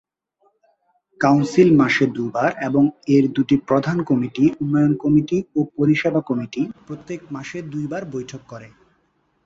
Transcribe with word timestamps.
Council 1.21 1.69
মাসে 1.75 2.05
দুবার 2.15 2.51
এবং 2.67 2.83
এর 3.15 3.25
দুটি 3.35 3.55
প্রধান 3.67 3.97
কমিটি 4.09 4.43
অর্থ/উন্নয়ন 4.47 4.93
কমিটি 5.03 5.37
ও 5.55 5.59
পরিষেবা/নিরাপত্তা 5.77 6.27
কমিটি 6.29 6.61
প্রত্যেক 6.87 7.19
মাসে 7.35 7.57
দুইবার 7.71 8.01
বৈঠক 8.13 8.41
করে। 8.51 8.67